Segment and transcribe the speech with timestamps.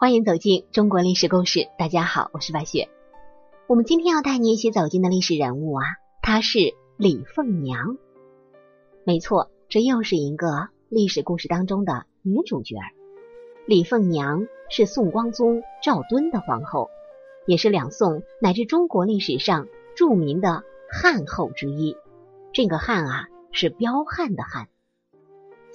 [0.00, 1.68] 欢迎走进中国历史故事。
[1.76, 2.88] 大家好，我是白雪。
[3.66, 5.84] 我们今天要带你一起走进的历史人物啊，
[6.22, 7.98] 她是李凤娘。
[9.04, 12.76] 没错，这又是一个历史故事当中的女主角。
[13.66, 16.88] 李凤娘是宋光宗赵敦的皇后，
[17.46, 21.94] 也是两宋乃至中国历史上著名的汉后之一。
[22.54, 24.68] 这个汉啊，是彪悍的汉。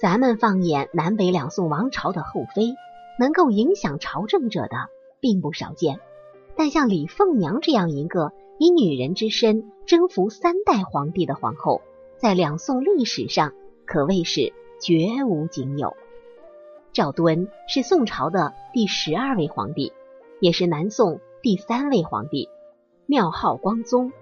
[0.00, 2.74] 咱们放眼南北两宋王朝的后妃。
[3.18, 4.88] 能够影响朝政者的
[5.20, 6.00] 并不少见，
[6.56, 11.82] 但像李凤娘这样一个以女人之身征服三代皇帝的皇后，
[12.18, 13.52] 在两宋历史上
[13.86, 15.96] 可谓是绝无仅有。
[16.92, 19.92] 赵敦是宋朝的第十二位皇帝，
[20.40, 22.48] 也是南宋第三位皇帝，
[23.06, 24.12] 庙号光宗，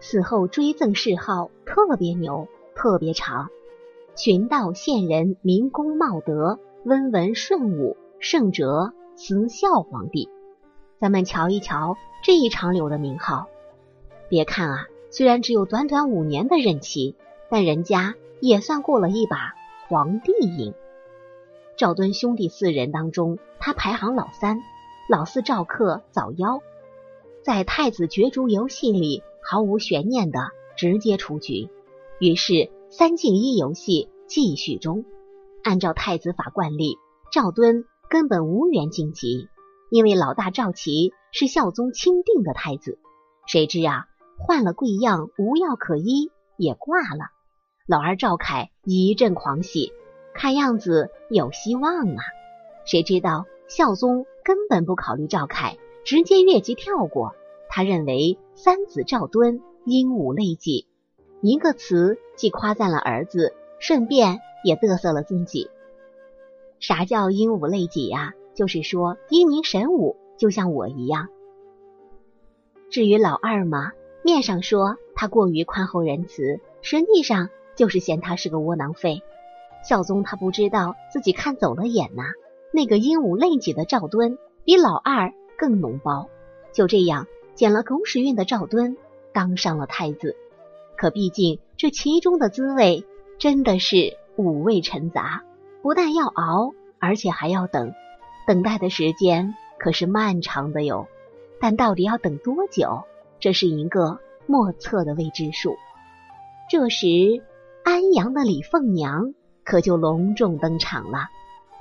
[0.00, 3.48] 死后追赠谥号特别牛，特别长，
[4.16, 7.96] 寻道县人，民公茂德，温文顺武。
[8.22, 10.28] 圣哲慈孝皇帝，
[11.00, 13.48] 咱们瞧一瞧这一长流的名号。
[14.28, 17.16] 别看啊，虽然只有短短五年的任期，
[17.50, 19.54] 但人家也算过了一把
[19.88, 20.72] 皇帝瘾。
[21.76, 24.60] 赵敦兄弟四人当中，他排行老三，
[25.08, 26.60] 老四赵克早夭，
[27.42, 31.68] 在太子角逐游戏里毫无悬念的直接出局。
[32.20, 35.04] 于是三进一游戏继续中，
[35.64, 36.98] 按照太子法惯例，
[37.32, 37.84] 赵敦。
[38.12, 39.48] 根本无缘晋级，
[39.88, 42.98] 因为老大赵齐是孝宗钦定的太子。
[43.46, 44.04] 谁知啊，
[44.38, 47.30] 换了贵样，无药可医，也挂了。
[47.86, 49.94] 老二赵凯一阵狂喜，
[50.34, 52.22] 看样子有希望啊。
[52.84, 57.34] 谁知道孝宗根本不考虑赵凯，直接越级跳过。
[57.70, 60.86] 他认为三子赵敦鹦鹉类己，
[61.40, 65.70] 一个词既夸赞了儿子，顺便也嘚瑟了自己。
[66.82, 68.34] 啥叫鹦鹉类己呀？
[68.54, 71.28] 就是说英明神武，就像我一样。
[72.90, 73.92] 至于老二嘛，
[74.24, 79.22] 面上说他过于宽厚仁慈，实际上就是嫌他是个窝囊废。
[79.88, 82.24] 孝宗他不知道自己看走了眼呐。
[82.72, 86.28] 那个鹦鹉类己的赵敦比老二更脓包，
[86.72, 88.96] 就这样捡了狗屎运的赵敦
[89.32, 90.34] 当上了太子。
[90.96, 93.04] 可毕竟这其中的滋味
[93.38, 95.44] 真的是五味陈杂。
[95.82, 97.92] 不但要熬，而且还要等，
[98.46, 101.08] 等待的时间可是漫长的哟。
[101.60, 103.02] 但到底要等多久，
[103.40, 105.76] 这是一个莫测的未知数。
[106.70, 107.06] 这时，
[107.84, 109.34] 安阳的李凤娘
[109.64, 111.28] 可就隆重登场了。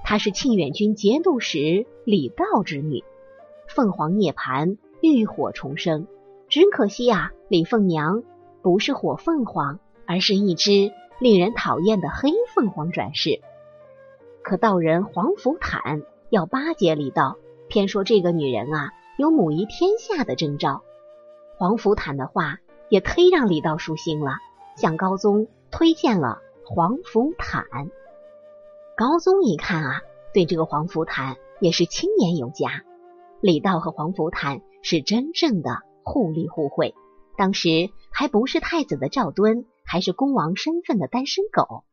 [0.03, 3.03] 她是庆远军节度使李道之女，
[3.67, 6.07] 凤凰涅槃，浴火重生。
[6.49, 8.23] 只可惜啊，李凤娘
[8.63, 13.41] 不是火凤凰，而是一只令人讨厌的黑凤凰转世。
[14.43, 17.37] 可道人黄福坦要巴结李道，
[17.67, 20.81] 偏说这个女人啊有母仪天下的征兆。
[21.57, 22.57] 黄福坦的话
[22.89, 24.37] 也忒让李道舒心了，
[24.75, 27.65] 向高宗推荐了黄福坦。
[28.97, 30.01] 高宗一看啊，
[30.33, 32.83] 对这个黄福坦也是青眼有加。
[33.41, 36.95] 李道和黄福坦是真正的互利互惠。
[37.37, 41.83] 当时还不是太子的赵敦，还是公王身份的单身狗。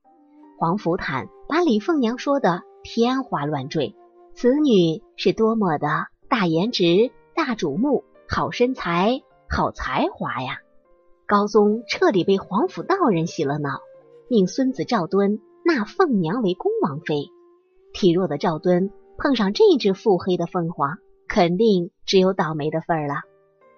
[0.59, 3.95] 黄福坦把李凤娘说的天花乱坠，
[4.35, 5.89] 此女是多么的
[6.29, 10.59] 大颜值、大瞩目、好身材、好才华呀！
[11.27, 13.81] 高宗彻底被黄甫道人洗了脑，
[14.29, 17.31] 命孙子赵敦纳凤娘为恭王妃。
[17.95, 20.99] 体弱的赵敦碰上这只腹黑的凤凰，
[21.29, 23.15] 肯定只有倒霉的份儿了。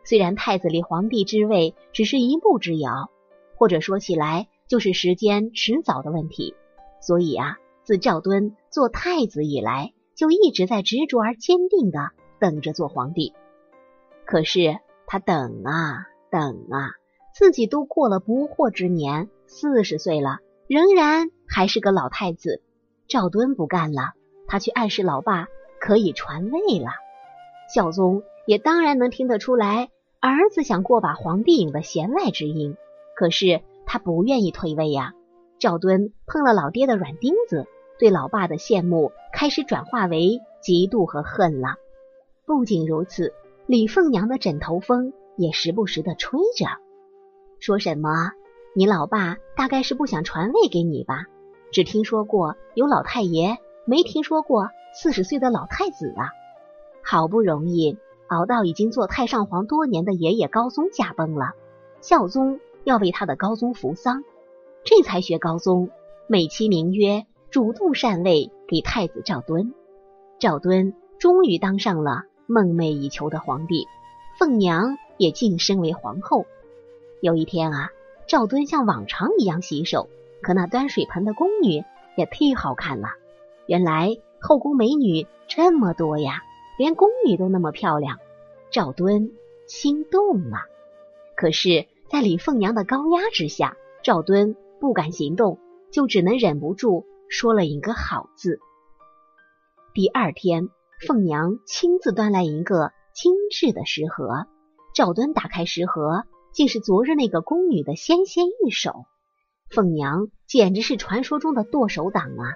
[0.03, 3.11] 虽然太子离皇帝之位只是一步之遥，
[3.57, 6.57] 或者说起来就是时间迟早的问题。
[7.01, 13.35] 所以啊，自赵敦做太子以来，就一直在执着而坚定的等着做皇帝。
[14.27, 16.91] 可是他等啊等啊，
[17.35, 20.39] 自己都过了不惑之年，四十岁了，
[20.69, 22.63] 仍然还是个老太子。
[23.09, 24.13] 赵敦不干了，
[24.47, 25.49] 他去暗示老爸
[25.81, 26.91] 可以传位了。
[27.75, 29.89] 孝宗也当然能听得出来，
[30.21, 32.77] 儿子想过把皇帝瘾的弦外之音，
[33.17, 35.15] 可是他不愿意退位呀。
[35.61, 37.67] 赵敦碰了老爹的软钉子，
[37.99, 41.77] 对老爸的羡慕开始转化为嫉妒和恨了。
[42.47, 43.35] 不仅如此，
[43.67, 46.67] 李凤娘的枕头风也时不时的吹着，
[47.59, 48.33] 说什么
[48.75, 51.27] ：“你老爸大概是不想传位给你吧？
[51.71, 56.33] 只听说过有老太爷，没听说过四十岁的老太子啊！
[57.05, 57.99] 好不容易
[58.29, 61.53] 熬到已经做太上皇多年的爷爷高宗驾崩了，
[62.01, 64.25] 孝宗要为他的高宗扶丧。”
[64.85, 65.91] 这才学高宗，
[66.27, 69.75] 美其名曰主动禅位给太子赵敦。
[70.39, 73.87] 赵敦终于当上了梦寐以求的皇帝，
[74.39, 76.47] 凤娘也晋升为皇后。
[77.21, 77.91] 有一天啊，
[78.27, 80.09] 赵敦像往常一样洗手，
[80.43, 81.85] 可那端水盆的宫女
[82.17, 83.09] 也忒好看了。
[83.67, 86.43] 原来后宫美女这么多呀，
[86.79, 88.19] 连宫女都那么漂亮，
[88.71, 89.33] 赵敦
[89.67, 90.61] 心动了。
[91.37, 95.59] 可是，在李凤娘的高压之下，赵敦不敢行动，
[95.93, 98.59] 就只能忍不住说了一个好字。
[99.95, 100.69] 第二天，
[101.07, 104.47] 凤娘亲自端来一个精致的食盒，
[104.95, 106.25] 赵敦打开食盒。
[106.53, 109.05] 竟是昨日那个宫女的纤纤玉手，
[109.71, 112.55] 凤娘简直是传说中的剁手党啊！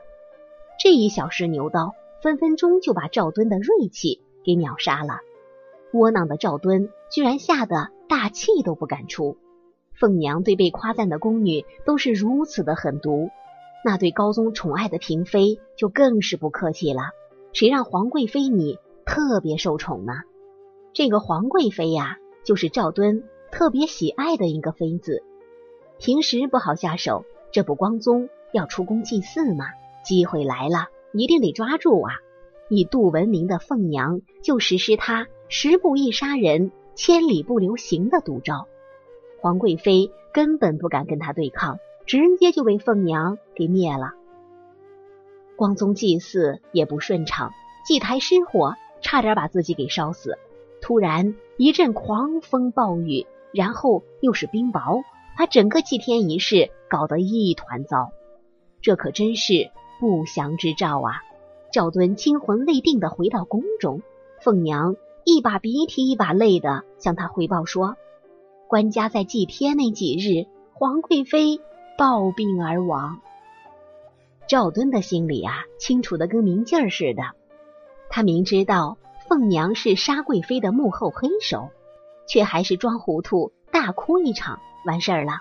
[0.82, 5.20] 这一小试牛刀，分分钟就把赵敦的锐气给秒杀了。
[5.92, 9.38] 窝囊的赵敦居然吓得大气都不敢出。
[9.98, 13.30] 凤娘对被夸赞的宫女都是如此的狠毒，
[13.84, 17.02] 那对高宗宠爱的嫔妃就更是不客气了。
[17.52, 20.12] 谁让皇贵妃你特别受宠呢？
[20.92, 23.24] 这个皇贵妃呀，就是赵敦。
[23.52, 25.22] 特别喜爱的一个妃子，
[26.00, 29.66] 平时不好下手，这不光宗要出宫祭祀吗？
[30.04, 32.14] 机会来了，一定得抓住啊！
[32.68, 38.66] 以杜闻名的凤娘就实施他十步一杀人，千里不留行的毒招。
[39.44, 44.14] 皇贵妃根本不敢跟他对抗，直接就被凤娘给灭了。
[45.54, 47.52] 光宗祭祀也不顺畅，
[47.86, 50.38] 祭台失火，差点把自己给烧死。
[50.80, 53.26] 突然一阵狂风暴雨。
[53.52, 55.02] 然后又是冰雹，
[55.38, 58.12] 把整个祭天仪式搞得一团糟。
[58.80, 59.70] 这可真是
[60.00, 61.22] 不祥之兆啊！
[61.70, 64.00] 赵敦惊魂未定的回到宫中，
[64.40, 67.96] 凤娘一把鼻涕一把泪的向他汇报说
[68.74, 71.60] ：“官家在祭天那几日，皇贵妃
[71.96, 73.20] 暴病而亡。”
[74.50, 77.22] 赵敦的心里啊，清楚的跟明镜似的。
[78.10, 78.98] 他明知道
[79.28, 81.68] 凤娘是杀贵妃的幕后黑手。
[82.26, 85.34] 却还是装糊涂，大哭一场，完事儿了。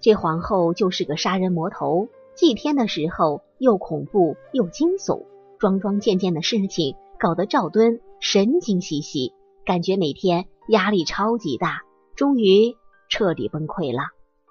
[0.00, 5.22] 这皇后就是个杀人魔头，祭天的时候又恐怖又惊悚，
[5.60, 9.32] 桩桩件件的事情搞得赵敦神经兮兮，
[9.64, 11.82] 感觉每天压力超级大，
[12.18, 12.76] 终于
[13.08, 14.02] 彻底崩溃了。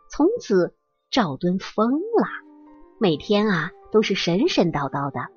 [0.10, 0.74] 从此
[1.12, 2.26] 赵敦疯了，
[2.98, 5.28] 每天啊都是神神叨叨的。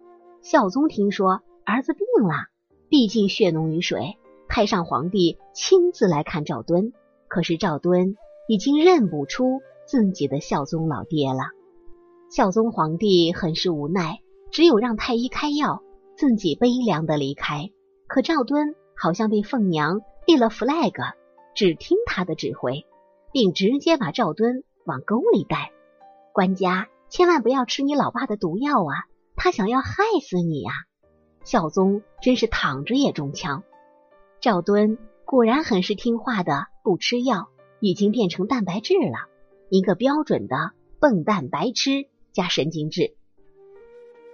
[0.41, 2.47] 孝宗听说儿子病了，
[2.89, 4.17] 毕竟血浓于水。
[4.49, 6.93] 太上皇帝亲自来看赵敦，
[7.27, 8.15] 可是赵敦
[8.47, 11.41] 已经认不出自己的孝宗老爹了。
[12.31, 14.21] 孝宗皇帝很是无奈，
[14.53, 15.83] 只有让太医开药，
[16.17, 17.73] 自己悲凉的离开。
[18.07, 21.15] 可赵敦好像被凤娘立了 flag，
[21.61, 22.87] 只听他的指挥，
[23.33, 25.73] 并直接把赵敦往沟里带。
[26.33, 29.05] 官家千万不要吃你老爸的毒药啊，
[29.37, 29.93] 他想要害
[30.27, 30.73] 死你呀！
[31.45, 33.63] 孝宗真是躺着也中枪。
[34.41, 34.97] 赵敦
[35.27, 39.29] 果然很是听话的，不吃药，已经变成蛋白质了，
[39.69, 43.15] 一个标准的笨蛋白痴加神经质。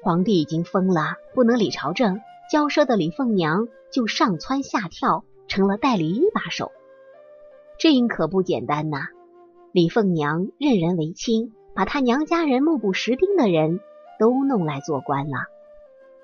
[0.00, 2.20] 皇帝已经疯了，不能理朝政，
[2.52, 6.70] 骄奢的李凤娘就上蹿下跳，成了代理一把手。
[7.78, 9.08] 这可不简单呐！
[9.72, 13.80] 李凤娘任人唯亲，把她娘家人目不识丁的人
[14.18, 15.46] 都弄来做官了，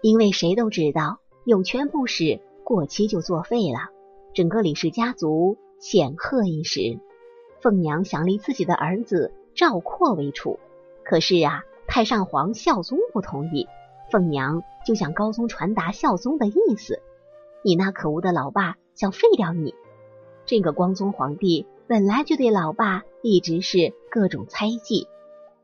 [0.00, 2.40] 因为谁都知道有权不使。
[2.64, 3.90] 过期就作废了，
[4.34, 6.98] 整个李氏家族显赫一时。
[7.60, 10.58] 凤娘想立自己的儿子赵括为储，
[11.04, 13.66] 可是啊，太上皇孝宗不同意。
[14.10, 17.02] 凤娘就向高宗传达孝宗的意思：
[17.62, 19.74] 你那可恶的老爸想废掉你。
[20.52, 25.08] 这个光宗皇帝本来就对老爸一直是各种猜忌，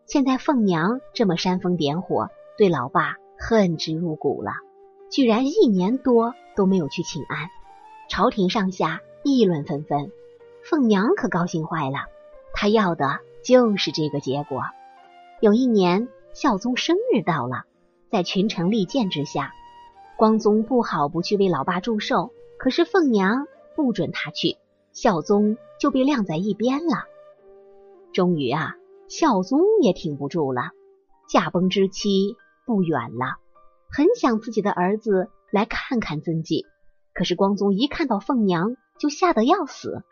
[0.07, 4.53] 现在凤娘这么煽风点火，对老爸恨之入骨了。
[5.11, 7.51] 居然一年多都没有去请安，
[8.09, 10.11] 朝廷上下议论纷纷。
[10.65, 12.07] 凤娘可高兴坏了，
[12.55, 14.63] 她要的就是这个结果。
[15.43, 17.65] 有一年，孝宗生日到了，
[18.11, 19.53] 在群臣力荐之下，
[20.17, 24.57] 光宗不好不去为老爸祝寿，可是凤娘不准他去，
[24.93, 27.05] 孝宗就被晾在一边了。
[28.13, 28.77] 终于啊，
[29.09, 30.71] 孝宗也挺不住了，
[31.29, 33.37] 驾崩之期不远了。
[33.91, 36.67] 很想自己的儿子来看看自己，
[37.15, 40.03] 可是光宗一看到凤娘就吓得要死，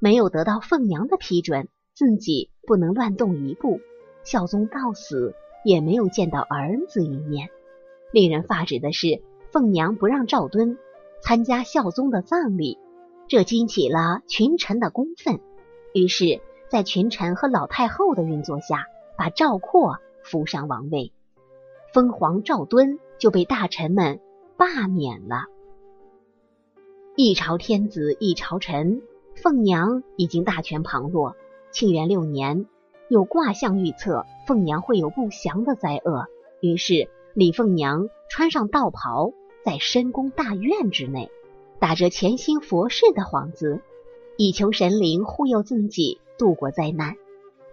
[0.00, 3.80] 没有得到凤娘的批准，自己不能乱动一步。
[4.24, 7.50] 孝宗到死也没有见到儿子一面。
[8.10, 10.78] 令人发指的是，凤娘不让赵敦
[11.22, 12.78] 参加孝宗的葬礼，
[13.28, 15.40] 这激起了群臣的公愤。
[15.92, 21.12] 于是，在群臣和老太后的运作下，把赵括扶上王位，
[21.92, 22.98] 封皇赵敦。
[23.16, 24.20] 就被大臣们
[24.58, 25.44] 罢免了。
[27.16, 29.00] 一朝天子一朝臣，
[29.36, 31.36] 凤娘已经大权旁落。
[31.70, 32.66] 庆元六年，
[33.08, 36.26] 有卦象预测凤娘会有不祥的灾厄，
[36.60, 39.32] 于是李凤娘穿上道袍，
[39.64, 41.30] 在深宫大院之内，
[41.78, 43.80] 打着潜心佛事的幌子，
[44.36, 47.16] 以求神灵护佑自己度过灾难。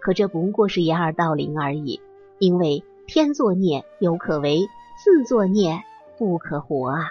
[0.00, 2.00] 可这不过是掩耳盗铃而已，
[2.38, 4.68] 因为天作孽犹可为，
[5.02, 5.82] 自作孽
[6.18, 7.10] 不可活啊！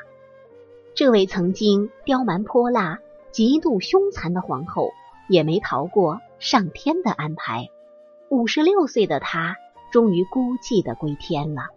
[0.94, 3.00] 这位曾经刁蛮泼辣、
[3.32, 4.92] 极度凶残的皇后，
[5.30, 7.70] 也没逃过上天的安排。
[8.30, 9.56] 五十六岁的她，
[9.92, 11.68] 终于孤寂的归天了。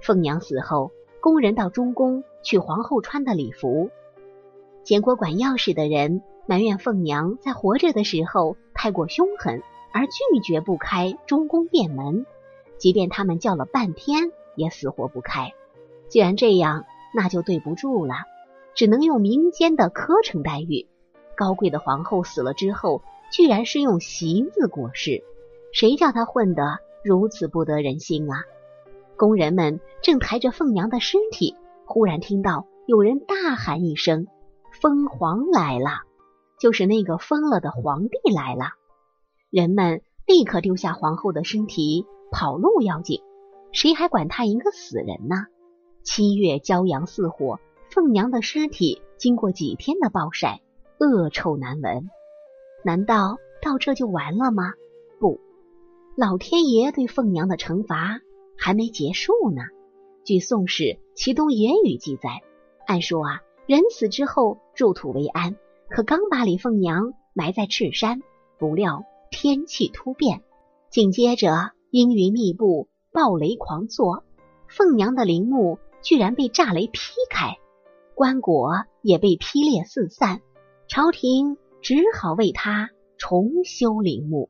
[0.00, 3.90] 凤娘死后，宫人到中宫取皇后穿的礼服，
[4.82, 9.62] 监国管钥匙的人埋怨凤娘在活着的时候太过凶狠。
[9.90, 12.26] 而拒绝不开中宫殿门，
[12.76, 15.54] 即便他们叫了半天，也死活不开。
[16.08, 18.14] 既然这样，那就对不住了，
[18.74, 20.86] 只能用民间的苛惩待遇。
[21.34, 25.24] 高贵的皇后死了之后，居然是用席子裹尸，
[25.72, 28.44] 谁叫她混得如此不得人心啊！
[29.16, 31.56] 工人们正抬着凤娘的尸体，
[31.86, 34.26] 忽然听到有人大喊一声
[34.80, 36.02] ：“疯皇来了！”
[36.58, 38.72] 就是那个疯了的皇帝来了。
[39.50, 43.22] 人们立刻丢下皇后的身体跑路要紧，
[43.72, 45.46] 谁还管他一个死人呢？
[46.02, 50.60] 七月骄阳似火，凤娘的尸体经过几天的暴晒，
[50.98, 52.10] 恶臭难闻。
[52.84, 54.72] 难道到这就完了吗？
[55.18, 55.40] 不，
[56.16, 58.20] 老天爷对凤娘的惩罚
[58.56, 59.62] 还没结束呢。
[60.24, 60.82] 据《宋史·
[61.14, 62.42] 齐东野语》记载，
[62.86, 65.56] 按说啊，人死之后入土为安，
[65.90, 68.22] 可刚把李凤娘埋在赤山，
[68.58, 69.04] 不料。
[69.30, 70.42] 天气突变，
[70.88, 74.24] 紧接着阴云密布，暴雷狂作，
[74.68, 77.58] 凤娘的陵墓居然被炸雷劈开，
[78.14, 80.40] 棺椁也被劈裂四散，
[80.88, 84.48] 朝廷只好为他重修陵墓。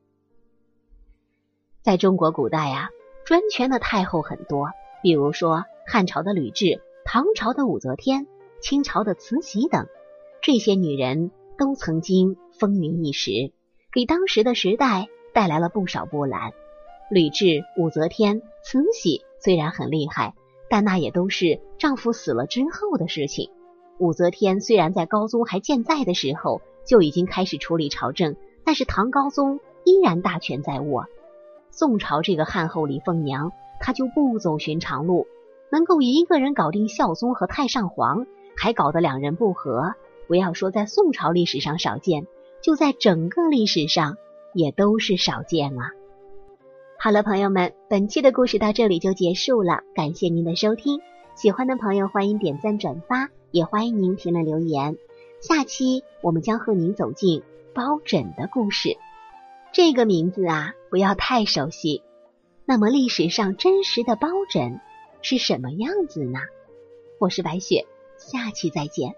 [1.82, 2.90] 在中国古代啊，
[3.24, 4.68] 专权的太后很多，
[5.02, 8.28] 比如说汉朝的吕雉、唐朝的武则天、
[8.60, 9.88] 清朝的慈禧等，
[10.40, 13.52] 这些女人都曾经风云一时。
[13.92, 16.52] 给当时的时代带来了不少波澜。
[17.10, 20.34] 吕雉、武则天、慈禧虽然很厉害，
[20.68, 23.50] 但那也都是丈夫死了之后的事情。
[23.98, 31.06] 武则天虽然在高宗还健在的时候就已经开始处理朝政，但是唐高宗依然大权在握。
[31.70, 35.26] 宋朝这个汉后李凤娘，她就不走寻常路，
[35.72, 38.26] 能够一个人搞定孝宗和太上皇，
[38.56, 39.94] 还搞得两人不和，
[40.28, 42.28] 不要说在宋朝历史上少见。
[42.60, 44.16] 就在整个历史上
[44.52, 45.92] 也都是少见啊！
[46.98, 51.00] 好了，朋友们，本期的故事到这里就结束了，感谢您的收听。
[51.36, 54.96] 喜欢的朋友欢迎点赞转发，也欢迎您评论留言。
[55.40, 57.44] 下期我们将和您走进
[57.74, 58.96] 包拯的故事。
[59.72, 62.02] 这个名字啊，不要太熟悉。
[62.64, 64.80] 那么历史上真实的包拯
[65.22, 66.40] 是什么样子呢？
[67.20, 67.86] 我是白雪，
[68.18, 69.14] 下期再见。